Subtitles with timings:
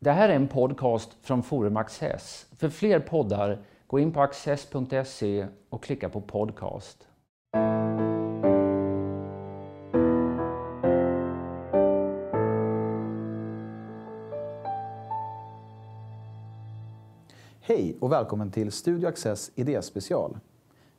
[0.00, 2.46] Det här är en podcast från Forum Access.
[2.56, 7.08] För fler poddar, gå in på access.se och klicka på podcast.
[17.60, 20.38] Hej och välkommen till Studio Access idéspecial.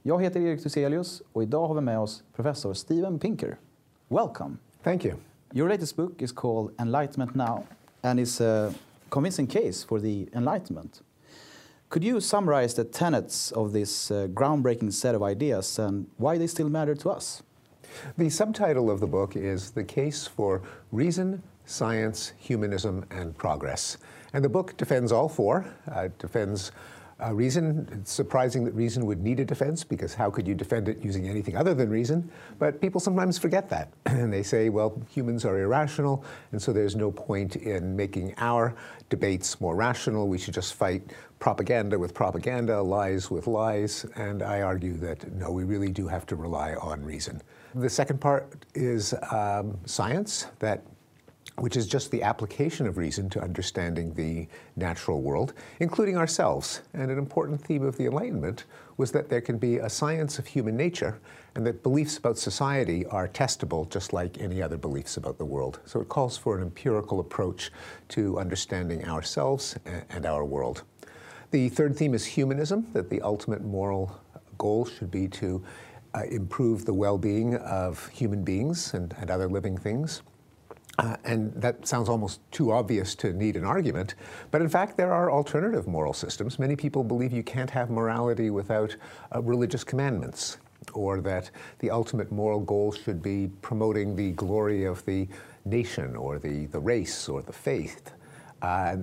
[0.02, 3.58] Jag heter Erik Thyselius och idag har vi med oss professor Steven Pinker.
[4.08, 4.58] Welcome.
[4.84, 5.16] Thank you.
[5.54, 7.64] Your latest book is called Enlightenment Now
[8.02, 8.74] and is a
[9.10, 11.02] convincing case for the Enlightenment.
[11.90, 16.48] Could you summarize the tenets of this uh, groundbreaking set of ideas and why they
[16.48, 17.42] still matter to us?
[18.18, 20.62] The subtitle of the book is The Case for
[20.92, 23.98] Reason, Science, Humanism, and Progress.
[24.34, 25.66] And the book defends all four.
[25.92, 26.72] Uh, it defends
[27.24, 27.88] uh, reason.
[27.92, 31.28] It's surprising that reason would need a defense because how could you defend it using
[31.28, 32.30] anything other than reason?
[32.58, 33.92] But people sometimes forget that.
[34.06, 38.76] and they say, well, humans are irrational, and so there's no point in making our
[39.10, 40.28] debates more rational.
[40.28, 44.06] We should just fight propaganda with propaganda, lies with lies.
[44.16, 47.42] And I argue that no, we really do have to rely on reason.
[47.76, 50.84] The second part is um, science, that
[51.58, 56.82] which is just the application of reason to understanding the natural world, including ourselves.
[56.94, 58.66] And an important theme of the Enlightenment
[58.98, 61.20] was that there can be a science of human nature
[61.56, 65.80] and that beliefs about society are testable just like any other beliefs about the world.
[65.86, 67.72] So it calls for an empirical approach
[68.10, 69.78] to understanding ourselves
[70.10, 70.84] and our world.
[71.52, 74.20] The third theme is humanism, that the ultimate moral
[74.58, 75.64] goal should be to
[76.14, 80.22] uh, improve the well being of human beings and, and other living things.
[80.98, 84.16] Uh, and that sounds almost too obvious to need an argument.
[84.52, 86.60] But in fact, there are alternative moral systems.
[86.60, 88.96] Many people believe you can't have morality without
[89.34, 90.58] uh, religious commandments,
[90.94, 95.28] or that the ultimate moral goal should be promoting the glory of the
[95.64, 98.12] nation, or the, the race, or the faith.
[98.62, 98.98] Uh,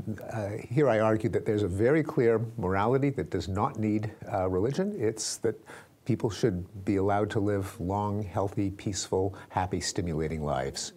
[0.68, 4.94] here I argue that there's a very clear morality that does not need uh, religion.
[4.98, 5.58] It's that
[6.04, 10.92] people should be allowed to live long, healthy, peaceful, happy, stimulating lives.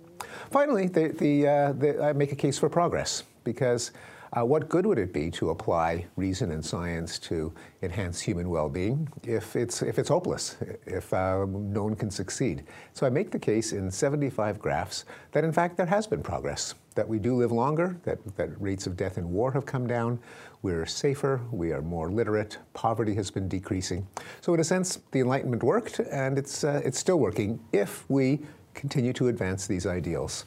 [0.51, 3.91] Finally, the, the, uh, the, I make a case for progress because
[4.33, 9.07] uh, what good would it be to apply reason and science to enhance human well-being
[9.23, 12.63] if it's, if it's hopeless, if uh, no one can succeed?
[12.93, 16.75] So I make the case in 75 graphs that in fact there has been progress,
[16.93, 20.19] that we do live longer, that, that rates of death in war have come down,
[20.61, 24.05] we're safer, we are more literate, poverty has been decreasing.
[24.41, 28.41] So in a sense, the Enlightenment worked and it's, uh, it's still working if we
[28.73, 30.45] continue to advance these ideals.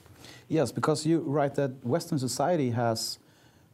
[0.48, 3.18] Yes, because you write that Western society has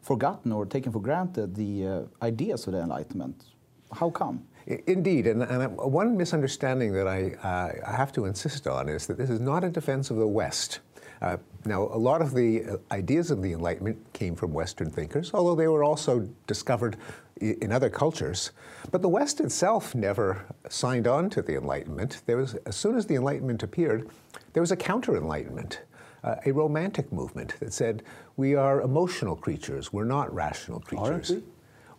[0.03, 3.45] forgotten or taken for granted the uh, ideas of the Enlightenment.
[3.93, 4.45] How come?
[4.87, 9.17] Indeed, and, and, one misunderstanding that I, uh, I, have to insist on is that
[9.17, 10.81] this is not a defense of the West.
[11.21, 15.33] Uh, now, a lot of the uh, ideas of the Enlightenment came from Western thinkers,
[15.35, 16.97] although they were also discovered
[17.41, 18.53] in other cultures.
[18.91, 22.23] But the West itself never signed on to the Enlightenment.
[22.27, 24.09] There was, as soon as the Enlightenment appeared,
[24.53, 25.83] there was a counter-Enlightenment,
[26.25, 28.03] uh, a romantic movement that said
[28.37, 31.31] we are emotional creatures, we're not rational creatures.
[31.31, 31.49] Aren't we?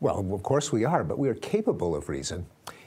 [0.01, 2.46] Well, of course we are, but we are capable of reason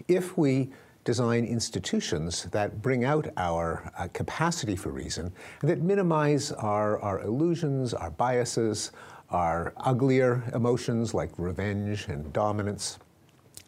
[0.09, 0.70] if we
[1.04, 7.20] design institutions that bring out our uh, capacity for reason and that minimize our, our
[7.22, 8.92] illusions, our biases,
[9.30, 12.98] our uglier emotions like revenge and dominance,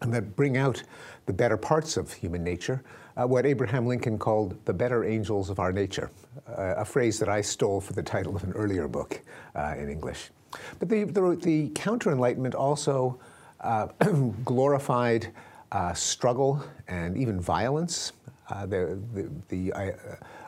[0.02, 0.82] and that bring out
[1.26, 2.82] the better parts of human nature,
[3.16, 6.10] uh, what Abraham Lincoln called the better angels of our nature,
[6.48, 9.20] uh, a phrase that I stole for the title of an earlier book
[9.54, 10.30] uh, in English.
[10.78, 13.18] But the, the, the counter Enlightenment also
[13.60, 13.88] uh,
[14.44, 15.32] glorified
[15.74, 18.12] uh, struggle and even violence.
[18.48, 19.72] Uh, the, the, the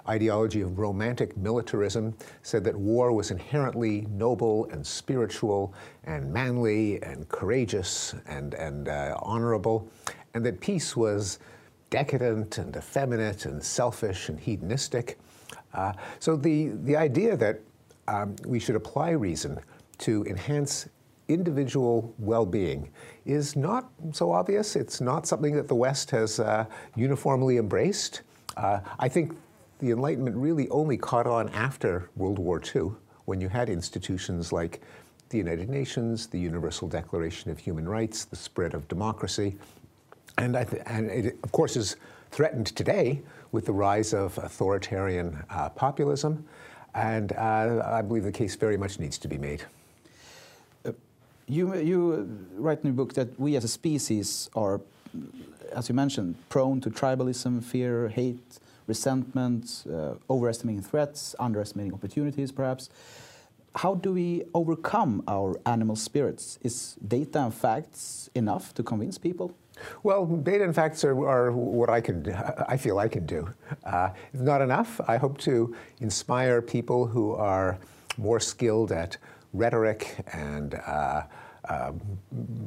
[0.09, 7.28] ideology of romantic militarism said that war was inherently noble and spiritual and manly and
[7.28, 9.88] courageous and, and uh, honorable,
[10.34, 11.38] and that peace was
[11.91, 15.19] decadent and effeminate and selfish and hedonistic.
[15.75, 17.60] Uh, so the, the idea that
[18.09, 19.59] um, we should apply reason
[19.98, 20.88] to enhance
[21.28, 22.91] individual well-being
[23.24, 24.77] is not so obvious.
[24.77, 28.22] It's not something that the West has uh, uniformly embraced.
[28.56, 29.36] Uh, I think
[29.80, 32.92] the Enlightenment really only caught on after World War II,
[33.27, 34.80] when you had institutions like
[35.28, 39.56] the United Nations, the Universal Declaration of Human Rights, the spread of democracy,
[40.39, 41.97] and, and it, of course, is
[42.30, 43.22] threatened today
[43.53, 46.47] with the rise of authoritarian uh, populism.
[46.95, 49.65] And uh, I believe the case very much needs to be made.
[51.48, 54.81] You, you write in your book that we as a species are,
[55.72, 58.59] as you mentioned, prone to tribalism, fear, hate,
[58.89, 62.91] resentment, uh, overestimating threats, underestimating opportunities, perhaps.
[63.77, 66.59] how do we overcome our animal spirits?
[66.63, 69.54] Is data and facts enough to convince people?
[70.03, 72.27] Well, data and facts are, are what I can,
[72.69, 73.49] I feel I can do.
[73.84, 75.01] Uh, not enough.
[75.07, 77.78] I hope to inspire people who are
[78.16, 79.19] more skilled at
[79.56, 81.22] rhetoric and uh,
[81.68, 81.92] uh,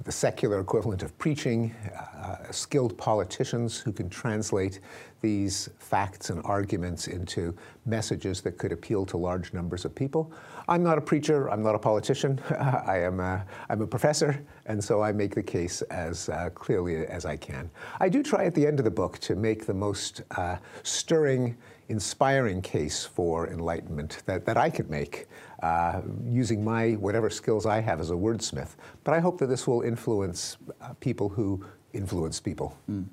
[0.03, 4.81] the secular equivalent of preaching, uh, skilled politicians who can translate
[5.21, 7.55] these facts and arguments into
[7.85, 10.31] messages that could appeal to large numbers of people.
[10.67, 14.83] I'm not a preacher, I'm not a politician, I am a, I'm a professor, and
[14.83, 17.69] so I make the case as uh, clearly as I can.
[17.99, 21.57] I do try at the end of the book to make the most uh, stirring,
[21.89, 25.27] inspiring case for enlightenment that, that I could make
[25.61, 28.75] uh, using my whatever skills I have as a wordsmith.
[29.03, 32.77] But I hope that this will influence uh, people who influence people.
[32.89, 33.05] Mm.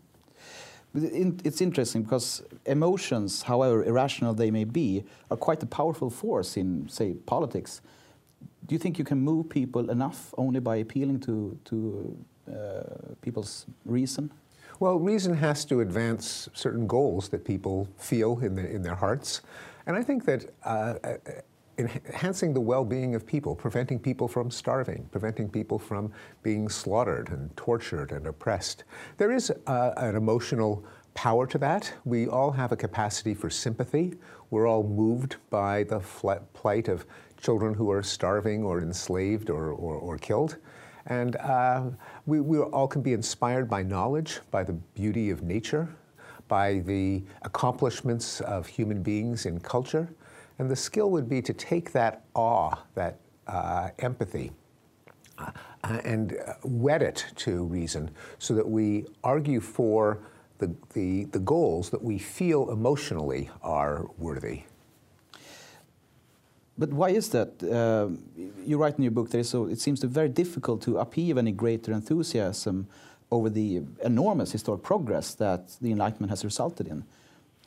[0.94, 6.88] It's interesting because emotions, however irrational they may be, are quite a powerful force in,
[6.88, 7.82] say, politics.
[8.66, 12.16] Do you think you can move people enough only by appealing to, to
[12.50, 14.30] uh, people's reason?
[14.78, 19.40] Well, reason has to advance certain goals that people feel in, the, in their hearts.
[19.86, 20.94] And I think that uh,
[21.78, 26.12] enhancing the well-being of people, preventing people from starving, preventing people from
[26.42, 28.84] being slaughtered and tortured and oppressed.
[29.16, 30.84] There is uh, an emotional
[31.14, 31.94] power to that.
[32.04, 34.14] We all have a capacity for sympathy.
[34.50, 36.00] We're all moved by the
[36.52, 37.06] plight of
[37.38, 40.58] children who are starving or enslaved or, or, or killed.
[41.06, 41.84] And uh,
[42.26, 45.88] we, we all can be inspired by knowledge, by the beauty of nature,
[46.48, 50.08] by the accomplishments of human beings in culture.
[50.58, 54.52] And the skill would be to take that awe, that uh, empathy,
[55.38, 55.50] uh,
[55.82, 60.18] and uh, wed it to reason so that we argue for
[60.58, 64.62] the, the, the goals that we feel emotionally are worthy.
[66.78, 67.62] But why is that?
[67.62, 68.08] Uh,
[68.66, 71.92] you write in your book that so it seems very difficult to upheave any greater
[71.92, 72.86] enthusiasm
[73.30, 77.04] over the enormous historic progress that the Enlightenment has resulted in.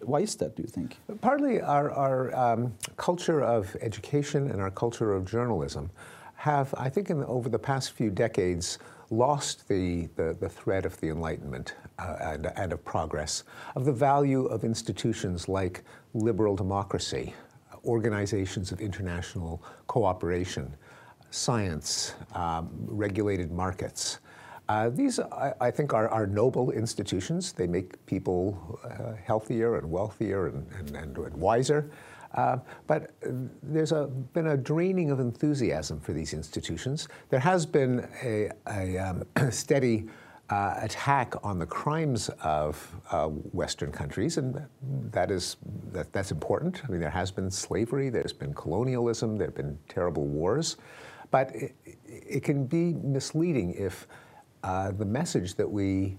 [0.01, 0.97] Why is that, do you think?
[1.21, 5.89] Partly our, our um, culture of education and our culture of journalism
[6.35, 8.79] have, I think, the, over the past few decades,
[9.09, 13.43] lost the, the, the thread of the Enlightenment uh, and, and of progress,
[13.75, 15.83] of the value of institutions like
[16.13, 17.33] liberal democracy,
[17.85, 20.75] organizations of international cooperation,
[21.31, 24.19] science, um, regulated markets.
[24.67, 27.53] Uh, these, I, I, think, are, are, noble institutions.
[27.53, 31.89] They make people uh, healthier and wealthier and, and, and, and wiser.
[32.35, 33.11] Uh, but
[33.63, 37.07] there's a, been a draining of enthusiasm for these institutions.
[37.29, 40.05] There has been a, a um, steady
[40.49, 44.65] uh, attack on the crimes of uh, Western countries, and
[45.11, 45.57] that is
[45.91, 46.81] that, that's important.
[46.83, 50.77] I mean, there has been slavery, there's been colonialism, there have been terrible wars,
[51.29, 54.07] but it, it can be misleading if
[54.63, 56.17] uh, the message that we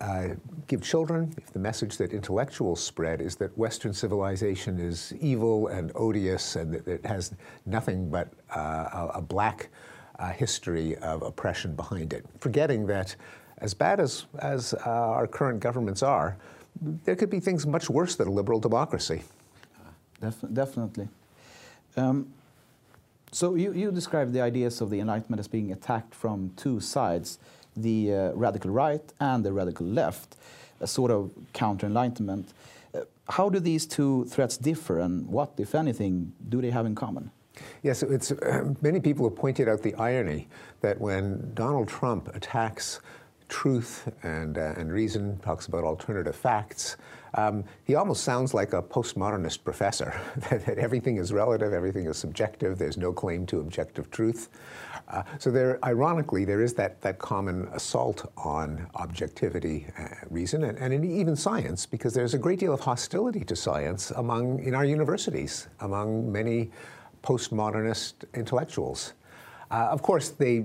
[0.00, 0.28] uh,
[0.66, 5.90] give children, if the message that intellectuals spread is that Western civilization is evil and
[5.94, 7.34] odious and that it has
[7.66, 9.70] nothing but uh, a, black
[10.18, 13.16] uh, history of oppression behind it, forgetting that
[13.60, 16.36] as bad as, as uh, our current governments are,
[17.04, 19.22] there could be things much worse than a liberal democracy.
[20.20, 21.08] Def definitely.
[21.96, 22.32] Um,
[23.32, 27.38] so you, you describe the ideas of the Enlightenment as being attacked from two sides
[27.76, 30.36] the uh, radical right and the radical left,
[30.80, 32.52] a sort of counter-enlightenment.
[32.94, 36.94] Uh, how do these two threats differ, and what, if anything, do they have in
[36.94, 37.30] common?
[37.82, 40.48] Yes, it's, uh, many people have pointed out the irony
[40.80, 43.00] that when Donald Trump attacks
[43.48, 46.96] truth and, uh, and reason, talks about alternative facts,
[47.34, 50.18] um, he almost sounds like a postmodernist professor,
[50.50, 54.48] that, that, everything is relative, everything is subjective, there's no claim to objective truth.
[55.08, 60.78] Uh, so there, ironically, there is that, that common assault on objectivity, uh, reason, and,
[60.78, 64.84] and even science, because there's a great deal of hostility to science among, in our
[64.84, 66.70] universities, among many
[67.22, 69.14] postmodernist intellectuals.
[69.70, 70.64] Uh, of course, they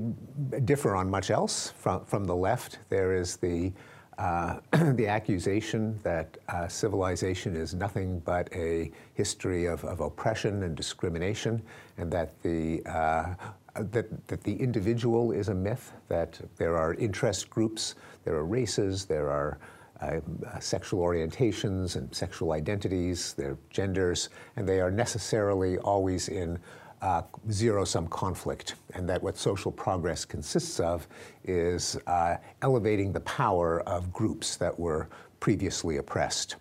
[0.66, 2.80] differ on much else from, from the left.
[2.90, 3.74] There is the,
[4.18, 4.60] uh,
[4.94, 11.62] the accusation that uh, civilization is nothing but a history of, of oppression and discrimination,
[11.98, 13.36] and that the uh,
[13.76, 19.06] that, that the individual is a myth, that there are interest groups, there are races,
[19.06, 19.58] there are
[20.02, 20.20] uh,
[20.60, 26.60] sexual orientations and sexual identities, their genders, and they are necessarily always in
[27.04, 31.06] uh, zero-sum conflict, and that what social progress consists of
[31.44, 35.10] is uh, elevating the power of groups that were
[35.42, 36.56] previously oppressed.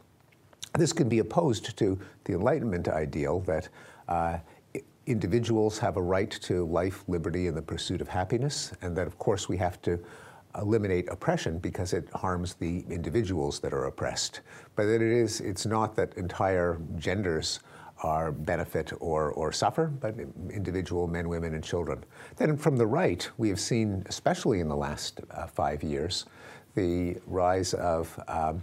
[0.75, 3.69] This can be opposed to the Enlightenment ideal that
[4.09, 4.39] uh,
[5.07, 9.17] individuals have a right to life, liberty, and the pursuit of happiness, and that, of
[9.19, 9.97] course, we have to
[10.61, 14.41] eliminate oppression because it harms the individuals that are oppressed.
[14.75, 17.61] But it is, it's not that entire genders
[18.02, 20.14] are benefit or, or suffer, but
[20.50, 22.04] individual men, women, and children.
[22.37, 26.26] Then from the right, we have seen, especially in the last uh, five years,
[26.75, 28.62] the rise of um,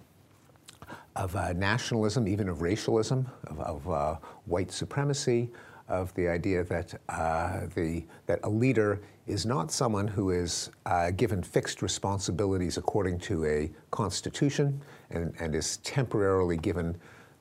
[1.16, 4.16] of uh, nationalism, even of racialism, of, of uh,
[4.46, 5.50] white supremacy,
[5.88, 11.12] of the idea that uh, the that a leader is not someone who is uh,
[11.12, 14.82] given fixed responsibilities according to a constitution
[15.12, 16.96] and, and is temporarily given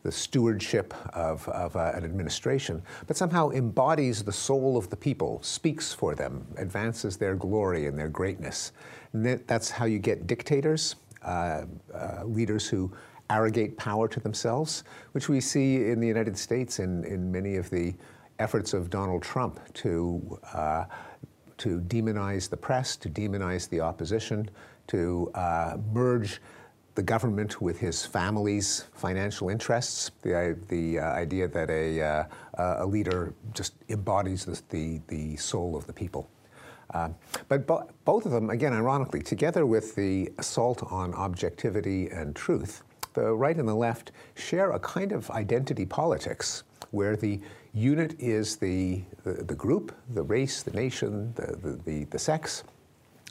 [0.08, 5.38] the stewardship of, of uh, an administration, but somehow embodies the soul of the people,
[5.42, 8.72] speaks for them, advances their glory and their greatness.
[9.12, 12.90] And that, that's how you get dictators, uh, uh, leaders who
[13.28, 17.68] arrogate power to themselves, which we see in the United States in, in many of
[17.68, 17.94] the
[18.38, 20.86] efforts of Donald Trump to, uh,
[21.58, 24.48] to demonize the press, to demonize the opposition,
[24.86, 26.40] to uh, merge
[26.98, 32.24] the government with his family's financial interests, the, the uh, idea that a, uh,
[32.58, 36.28] a leader just embodies the, the, the soul of the people.
[36.94, 37.10] Uh,
[37.46, 42.82] but bo both of them, again, ironically, together with the assault on objectivity and truth,
[43.14, 47.40] the right and the left share a kind of identity politics where the
[47.74, 52.64] unit is the, the, the group, the race, the nation, the, the, the, the sex,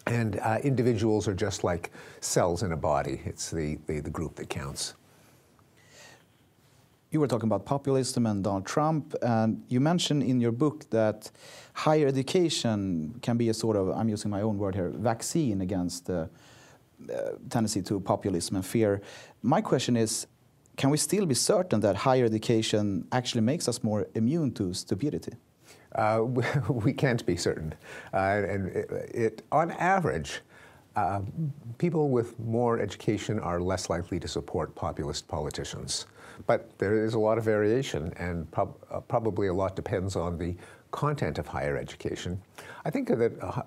[0.08, 3.22] and uh, individuals are just like cells in a body.
[3.26, 4.94] It's the, the, the, group that counts.
[7.12, 11.32] You were talking about populism and Donald Trump, and you mentioned in your book that
[11.74, 16.06] higher education can be a sort of, I'm using my own word here, vaccine against
[16.06, 16.30] the
[17.14, 19.02] uh, tendency to populism and fear.
[19.42, 20.28] My question is,
[20.76, 25.34] can we still be certain that higher education actually makes us more immune to stupidity?
[25.98, 26.24] Uh,
[26.70, 27.74] we can't be certain.
[28.14, 30.42] Uh, and it, it, on average,
[30.96, 31.22] uh,
[31.78, 36.06] people with more education are less likely to support populist politicians.
[36.46, 40.38] But there is a lot of variation, and prob uh, probably a lot depends on
[40.38, 40.56] the
[40.92, 42.42] content of higher education.
[42.86, 43.62] I think that uh,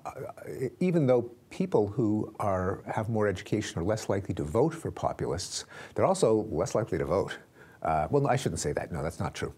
[0.79, 5.65] even though people who are, have more education are less likely to vote for populists,
[5.93, 7.37] they're also less likely to vote.
[7.83, 8.91] Uh, well, I shouldn't say that.
[8.91, 9.53] No, that's not true.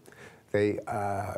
[0.54, 1.34] They, uh,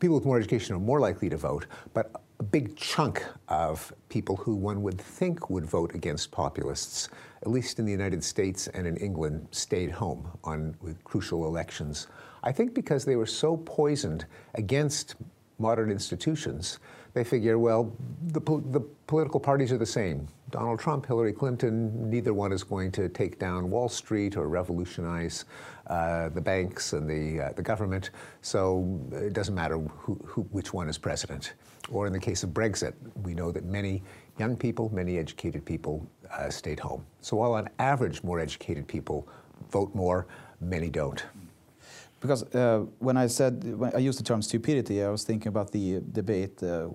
[0.00, 4.36] people with more education are more likely to vote, but a big chunk of people
[4.36, 7.10] who one would think would vote against populists,
[7.42, 12.06] at least in the United States and in England, stayed home on with crucial elections.
[12.42, 15.16] I think because they were so poisoned against
[15.58, 16.78] modern institutions,
[17.12, 17.94] they figure, well,
[18.28, 20.26] the, the political parties are the same.
[20.50, 25.44] Donald Trump, Hillary Clinton, neither one is going to take down Wall Street or revolutionize
[25.86, 28.10] uh, the banks and the, uh, the government,
[28.42, 31.54] so it doesn't matter who, who, which one is president.
[31.90, 34.02] Or in the case of Brexit, we know that many
[34.38, 37.04] young people, many educated people uh, stayed home.
[37.20, 39.28] So while on average more educated people
[39.70, 40.26] vote more,
[40.60, 41.22] many don't.
[42.20, 45.70] Because uh, when I said when I used the term stupidity, I was thinking about
[45.72, 46.88] the debate uh,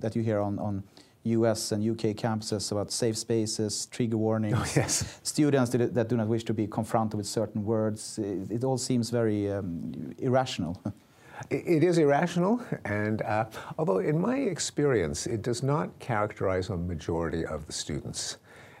[0.00, 0.82] that you hear on, on
[1.24, 5.18] US and UK campuses about safe spaces, trigger warnings, oh, yes.
[5.22, 8.18] students that do not wish to be confronted with certain words.
[8.18, 10.80] It, it all seems very um, irrational.
[11.48, 13.46] It is irrational, and uh,
[13.78, 18.36] although in my experience, it does not characterize a majority of the students.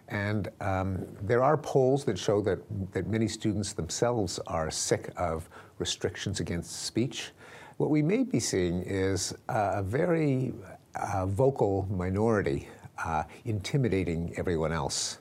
[0.08, 2.58] And um, there are polls that show that,
[2.92, 7.30] that many students themselves are sick of restrictions against speech.
[7.78, 10.52] What we may be seeing is a very
[10.96, 12.68] uh, vocal minority
[13.04, 15.18] uh, intimidating everyone else.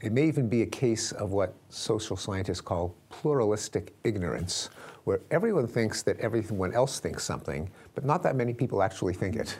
[0.00, 4.70] It may even be a case of what social scientists call pluralistic ignorance,
[5.04, 9.34] where everyone thinks that everyone else thinks something, but not that many people actually think
[9.34, 9.58] it.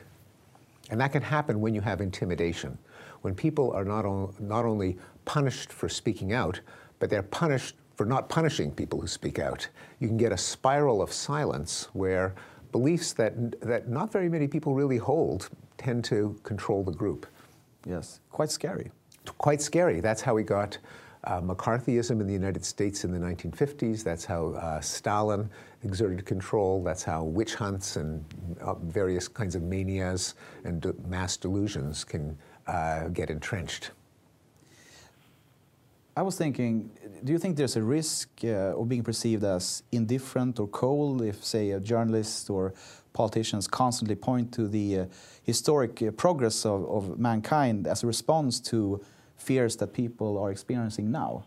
[0.90, 2.78] And that can happen when you have intimidation
[3.23, 6.61] when people are not, on, not only punished for speaking out,
[6.99, 9.69] but they're punished for not punishing people who speak out.
[9.99, 12.35] You can get a spiral of silence where
[12.72, 17.26] beliefs that, that not very many people really hold tend to control the group.
[17.87, 18.90] Yes, quite scary.
[19.38, 20.00] Quite scary.
[20.00, 20.78] That's how we got
[21.25, 24.02] uh, McCarthyism in the United States in the 1950s.
[24.02, 25.50] That's how uh, Stalin
[25.82, 26.82] exerted control.
[26.82, 28.25] That's how witch hunts and
[28.60, 30.34] uh, various kinds of manias
[30.64, 33.90] and mass delusions can uh, get entrenched.
[36.18, 36.90] I was thinking,
[37.22, 41.44] do you think there's a risk uh, of being perceived as indifferent or cold if,
[41.44, 42.75] say, a journalist or
[43.12, 45.06] politicians constantly point to the uh,
[45.44, 49.00] historic uh, progress of, of, mankind as a response to
[49.37, 51.44] fears that people are experiencing now?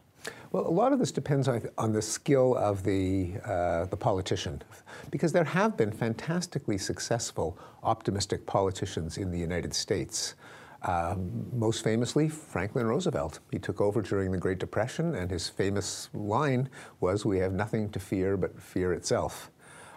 [0.53, 4.61] Well, a lot of this depends on, on the skill of the, uh, the politician,
[5.09, 10.35] because there have been fantastically successful, optimistic politicians in the United States.
[10.83, 13.39] Um, most famously, Franklin Roosevelt.
[13.51, 16.69] He took over during the Great Depression, and his famous line
[17.00, 19.51] was, We have nothing to fear but fear itself.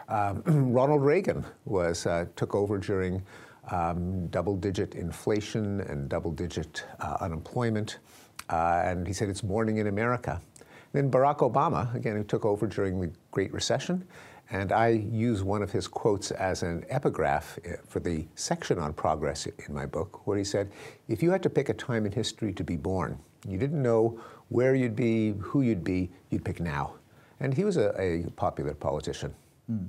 [0.09, 3.23] Um, Ronald Reagan was, uh, took over during
[3.71, 7.99] um, double digit inflation and double digit uh, unemployment.
[8.51, 10.41] Uh, and he said it's morning in America.
[10.95, 14.07] Then Barack Obama, again, who took over during the Great Recession,
[14.51, 18.93] and I use one of his quotes as an epigraph uh, for the section on
[18.93, 20.71] progress in my book, where he said,
[21.09, 24.21] If you had to pick a time in history to be born, you didn't know
[24.51, 26.95] where you'd be, who you'd be, you'd pick now.
[27.41, 29.35] And he was a, a popular politician.
[29.69, 29.89] Mm.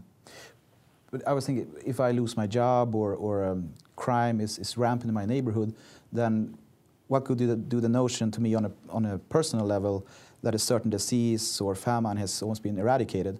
[1.12, 4.76] But I was thinking, if I lose my job or, or um, crime is, is
[4.76, 5.76] rampant in my neighborhood,
[6.12, 6.58] then
[7.08, 10.08] what could do the, do the notion to me on a, on a personal level
[10.46, 13.40] that a certain disease or famine has almost been eradicated,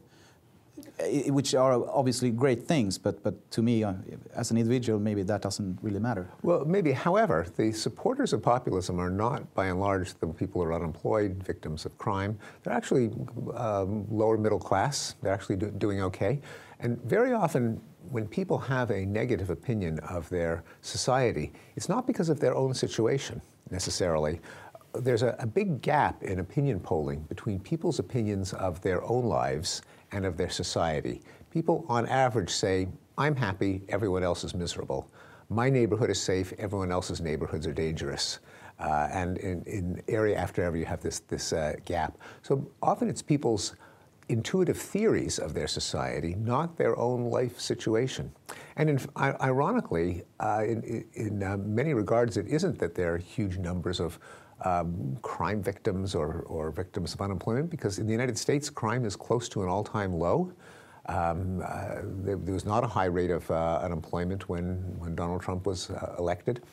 [1.28, 3.94] which are obviously great things, but, but to me, uh,
[4.34, 6.28] as an individual, maybe that doesn't really matter.
[6.42, 6.92] Well, maybe.
[6.94, 11.44] However, the supporters of populism are not, by and large, the people who are unemployed,
[11.44, 12.40] victims of crime.
[12.64, 13.12] They're actually
[13.54, 15.14] um, lower middle class.
[15.22, 16.42] They're actually do doing okay.
[16.80, 22.30] And very often, when people have a negative opinion of their society, it's not because
[22.30, 24.40] of their own situation necessarily.
[25.00, 29.82] There's a, a, big gap in opinion polling between people's opinions of their own lives
[30.12, 31.22] and of their society.
[31.52, 32.88] People, on average, say,
[33.18, 35.10] I'm happy, everyone else is miserable.
[35.50, 38.40] My neighborhood is safe, everyone else's neighborhoods are dangerous.
[38.80, 42.18] Uh, and in, in, area after area, you have this, this uh, gap.
[42.42, 43.76] So often it's people's
[44.28, 48.32] intuitive theories of their society, not their own life situation.
[48.76, 53.58] And in, ironically, uh, in, in uh, many regards, it isn't that there are huge
[53.58, 54.20] numbers of
[54.66, 59.16] um, crime victims or, or, victims of unemployment, because in the United States, crime is
[59.16, 60.52] close to an all time low.
[61.08, 65.42] Um, uh, there, there, was not a high rate of uh, unemployment when, when Donald
[65.42, 66.64] Trump was uh, elected.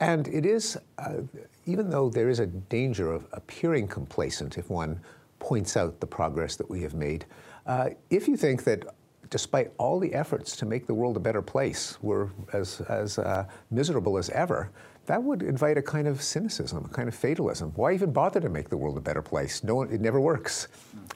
[0.00, 1.18] And it is, uh,
[1.66, 5.00] even though there is a danger of appearing complacent if one
[5.38, 7.26] points out the progress that we have made.
[7.66, 8.86] Uh, if you think that
[9.30, 13.44] despite all the efforts to make the world a better place, we're as, as uh,
[13.70, 14.70] miserable as ever,
[15.06, 17.72] that would invite a kind of cynicism, a kind of fatalism.
[17.76, 19.62] Why even bother to make the world a better place?
[19.62, 20.68] No, it never works.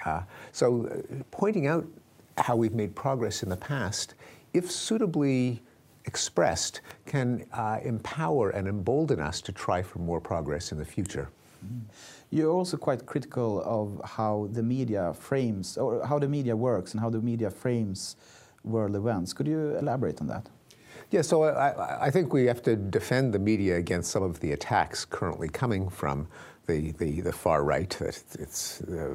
[0.05, 1.87] Uh, so, uh, pointing out
[2.39, 4.15] how we've made progress in the past,
[4.55, 5.63] if suitably
[6.07, 11.29] expressed, can uh, empower and embolden us to try for more progress in the future.
[11.65, 11.81] Mm.
[12.31, 17.01] You're also quite critical of how the media frames, or how the media works and
[17.01, 18.17] how the media frames
[18.63, 19.33] world events.
[19.33, 20.49] Could you elaborate on that?
[21.11, 24.53] Yeah, so I, I, think we have to defend the media against some of the
[24.53, 26.29] attacks currently coming from
[26.67, 29.11] the, the, the far right, that it's uh,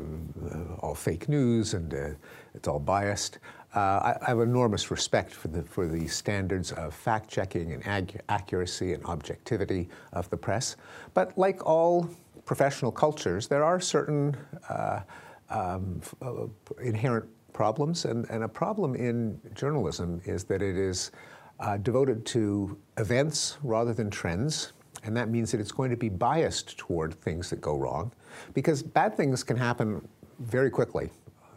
[0.80, 2.10] all fake news and uh,
[2.54, 3.40] it's all biased.
[3.74, 8.22] Uh, I, I, have enormous respect for the, for the standards of fact checking and
[8.28, 10.76] accuracy and objectivity of the press.
[11.14, 12.10] But like all
[12.46, 14.38] professional cultures, there are certain
[14.70, 15.02] uh,
[15.50, 16.48] um, uh,
[16.82, 18.06] inherent problems.
[18.06, 21.12] And, and, a problem in journalism is that it is
[21.60, 24.74] uh, devoted to events rather than trends.
[25.04, 28.12] And that means that it's going to be biased toward things that go wrong.
[28.54, 30.06] Because bad things can happen
[30.40, 31.10] very quickly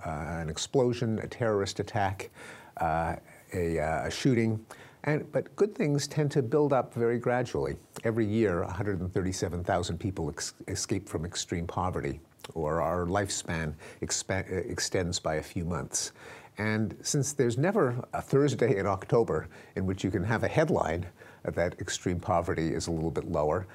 [0.07, 2.31] uh, an explosion, a terrorist attack,
[2.79, 3.17] uh,
[3.55, 4.65] a, uh, a shooting.
[5.05, 7.77] And, but good things tend to build up very gradually.
[8.05, 12.21] Every year, 137,000 people ex- escape from extreme poverty,
[12.55, 16.13] or our lifespan expa- extends by a few months.
[16.59, 21.07] And since there's never a Thursday in October in which you can have a headline
[21.45, 23.67] that extreme poverty is a little bit lower,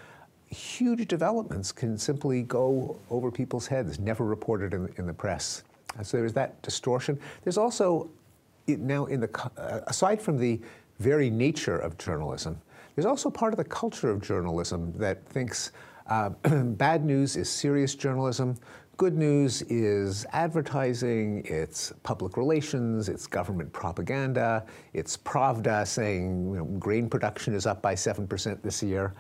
[0.48, 5.64] huge developments can simply go over people's heads, never reported in, in the press.
[6.02, 7.20] So there's that distortion.
[7.44, 8.10] There's also
[8.68, 10.60] now in the uh, aside from the
[11.00, 12.62] very nature of journalism.
[12.96, 15.72] There's also part of the culture of journalism that thinks
[16.08, 16.30] uh,
[16.64, 18.56] bad news is serious journalism,
[18.98, 26.66] good news is advertising, it's public relations, it's government propaganda, it's Pravda saying you know,
[26.80, 29.14] grain production is up by 7% this year.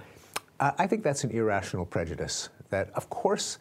[0.59, 3.57] Uh, I think that's an irrational prejudice that, of course,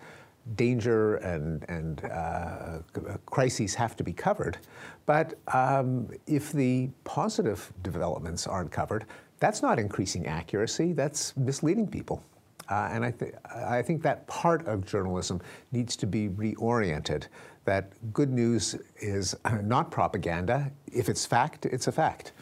[0.57, 2.79] danger and, and uh,
[3.27, 4.59] crises have to be covered.
[5.07, 9.07] But um, if the positive developments aren't covered,
[9.39, 12.23] that's not increasing accuracy, that's misleading people.
[12.69, 15.41] Uh, and I, th- I think that part of journalism
[15.73, 17.27] needs to be reoriented.
[17.65, 20.71] That good news is not propaganda.
[20.93, 22.33] If it's fact, it's a fact.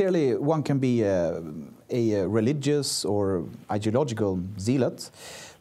[0.00, 1.42] Clearly, one can be a,
[1.90, 5.10] a religious or ideological zealot,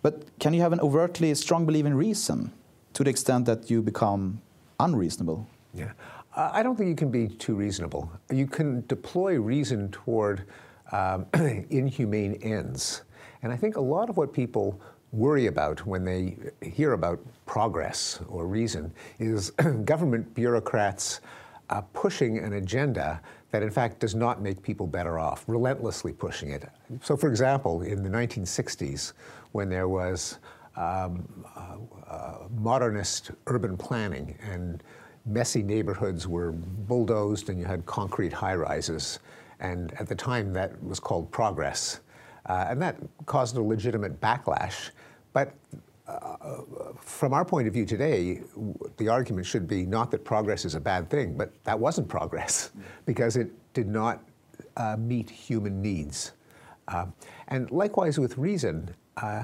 [0.02, 2.54] But can you have an overtly strong belief in reason
[2.94, 4.40] to the extent that you become
[4.80, 5.46] unreasonable?
[5.74, 5.92] Yeah.
[6.38, 8.10] I don't think you can be too reasonable.
[8.32, 10.46] You can deploy reason toward
[10.94, 11.26] um,
[11.70, 13.02] inhumane ends.
[13.44, 14.80] And I think a lot of what people
[15.12, 19.50] worry about when they hear about progress or reason is
[19.84, 21.20] government bureaucrats
[21.70, 26.52] uh, pushing an agenda that in fact does not make people better off, relentlessly pushing
[26.52, 26.70] it.
[27.02, 29.14] So, for example, in the 1960s,
[29.52, 30.38] when there was
[30.76, 34.84] um, uh, uh, modernist urban planning and
[35.26, 39.20] messy neighborhoods were bulldozed and you had concrete high rises,
[39.60, 42.00] and at the time that was called progress.
[42.46, 44.90] Uh, and that caused a legitimate backlash.
[45.34, 45.54] But
[47.00, 48.42] from our point of view today,
[48.98, 52.72] the argument should be not that progress is a bad thing, but that wasn't progress
[53.06, 54.24] because it did not
[54.78, 56.34] uh, meet human needs.
[56.88, 57.06] Uh,
[57.50, 59.44] and likewise with reason, uh,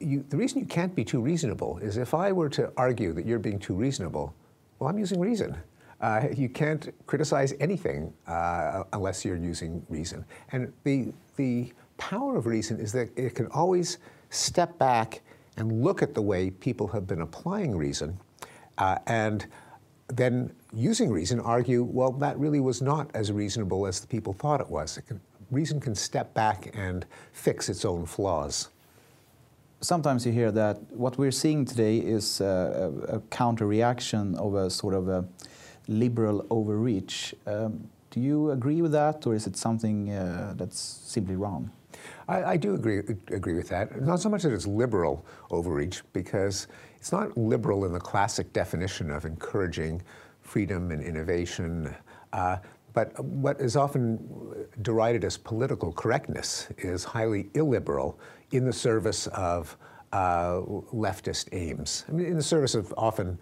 [0.00, 3.26] you, the reason you can't be too reasonable is if I were to argue that
[3.26, 4.34] you're being too reasonable,
[4.78, 5.56] well, I'm using reason.
[6.00, 10.24] Uh, you can't criticize anything uh, unless you're using reason.
[10.52, 13.98] And the, the power of reason is that it can always
[14.30, 15.20] step back
[15.58, 18.18] and look at the way people have been applying reason
[18.78, 19.46] uh, and
[20.08, 24.60] then using reason argue, well, that really was not as reasonable as the people thought
[24.60, 24.96] it was.
[24.96, 28.68] It can, reason can step back and fix its own flaws.
[29.80, 34.70] Sometimes you hear that what we're seeing today is a, a counter reaction of a
[34.70, 35.24] sort of a
[35.88, 37.34] liberal overreach.
[37.46, 41.70] Um, do you agree with that, or is it something uh, that's simply wrong?
[42.28, 44.00] I, I, do agree agree with that.
[44.02, 49.10] Not so much that it's liberal overreach, because it's not liberal in the classic definition
[49.10, 50.02] of encouraging
[50.42, 51.94] freedom and innovation.
[52.32, 52.58] Uh,
[52.92, 58.18] but what is often derided as political correctness is highly illiberal
[58.50, 59.76] in the service of
[60.12, 60.60] uh,
[60.92, 62.04] leftist aims.
[62.08, 63.38] I mean, in the service of often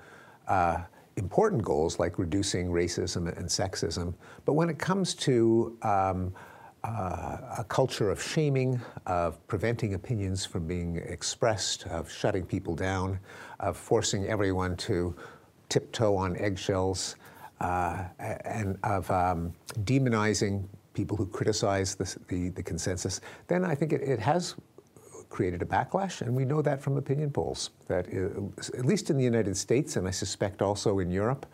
[0.49, 0.79] uh,
[1.17, 4.15] important goals like reducing racism and sexism.
[4.45, 6.35] But when it comes to um,
[6.87, 13.19] uh, a culture of shaming, of preventing opinions from being expressed, of shutting people down,
[13.61, 15.15] of forcing everyone to
[15.69, 17.17] tiptoe on eggshells,
[17.61, 19.53] uh, and of um,
[19.85, 24.55] demonizing people who criticize the, the, the, consensus, then I think it, it has
[25.29, 29.25] created a backlash, and we know that from opinion polls, that at least in the
[29.25, 31.47] United States, and I suspect also in Europe,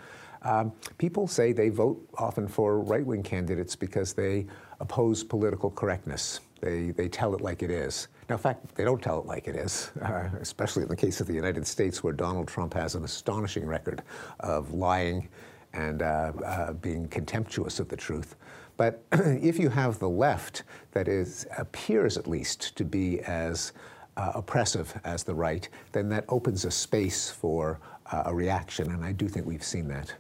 [0.42, 4.46] um, people say they vote often for right-wing candidates because they
[4.82, 6.40] oppose political correctness.
[6.60, 8.08] They, they tell it like it is.
[8.28, 11.20] Now, in fact, they don't tell it like it is, uh, especially in the case
[11.20, 14.02] of the United States, where Donald Trump has an astonishing record
[14.40, 15.28] of lying
[15.72, 18.36] and uh, uh, being contemptuous of the truth.
[18.76, 23.72] But if you have the left that is, appears at least to be as
[24.16, 29.04] uh, oppressive as the right, then that opens a space for uh, a reaction, and
[29.04, 30.12] I do think we've seen that.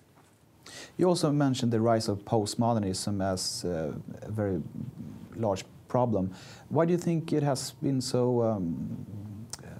[0.98, 4.62] You also mentioned the rise of postmodernism as uh, a very
[5.36, 6.32] large problem.
[6.68, 9.06] Why do you think it has been so um,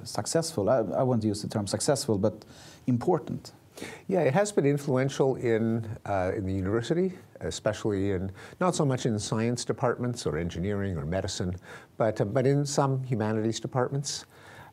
[0.05, 0.69] successful?
[0.69, 2.45] I, I won't use the term successful, but
[2.87, 3.53] important.
[4.09, 9.07] Yeah, it has been influential in, uh, in the university, especially in, not so much
[9.07, 11.57] in science departments or engineering or medicine,
[11.97, 14.27] but, uh, but in some humanities departments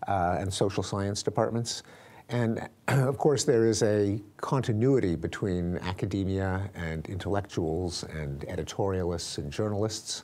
[0.08, 1.84] uh, and social science departments.
[2.29, 10.23] And of course, there is a continuity between academia and intellectuals and editorialists and journalists.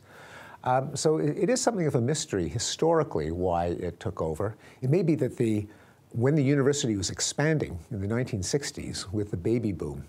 [0.64, 4.56] Um, so it, is something of a mystery historically why it took over.
[4.82, 5.68] It may be that the
[6.12, 10.06] when the university was expanding in the 1960s with the baby boom,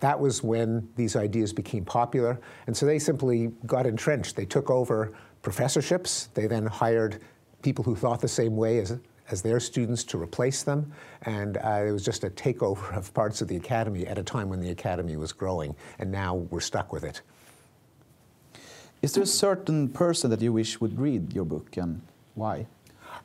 [0.00, 2.40] that was when these ideas became popular.
[2.66, 4.34] And so they simply got entrenched.
[4.34, 6.28] They took over professorships.
[6.34, 7.20] They then hired
[7.62, 8.98] people who thought the same way as,
[9.30, 10.92] as their students to replace them.
[11.22, 14.48] And uh, it was just a takeover of parts of the academy at a time
[14.48, 15.74] when the academy was growing.
[15.98, 17.22] And now we're stuck with it.
[19.02, 22.00] Is there a certain person that you wish would read your book and
[22.34, 22.66] why?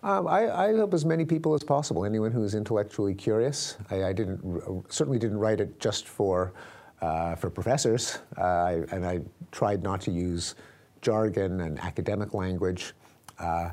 [0.04, 2.06] Um, I, I, hope as many people as possible.
[2.06, 3.78] Anyone who is intellectually curious.
[3.90, 6.54] I, I didn't certainly didn't write it just for
[7.02, 10.56] uh, for professors, uh, and I tried not to use
[11.02, 12.94] jargon and academic language.
[13.40, 13.70] Uh,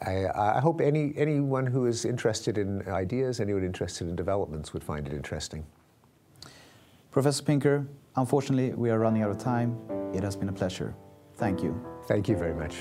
[0.00, 4.84] I, I, hope any anyone who is interested in ideas, anyone interested in developments, would
[4.84, 5.66] find it interesting.
[7.10, 9.76] Professor Pinker, unfortunately, we are running out of time.
[10.14, 10.94] It has been a pleasure.
[11.36, 11.80] Thank you.
[12.06, 12.76] Thank you very much.